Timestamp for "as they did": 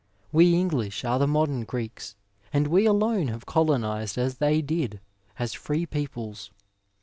4.17-4.99